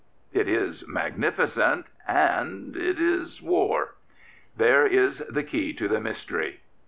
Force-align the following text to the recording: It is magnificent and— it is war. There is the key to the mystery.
It 0.33 0.47
is 0.47 0.83
magnificent 0.87 1.85
and— 2.07 2.75
it 2.75 2.99
is 2.99 3.39
war. 3.39 3.93
There 4.57 4.87
is 4.87 5.19
the 5.29 5.43
key 5.43 5.73
to 5.73 5.87
the 5.87 6.01
mystery. 6.01 6.61